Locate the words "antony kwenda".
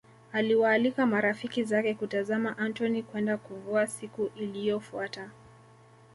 2.57-3.37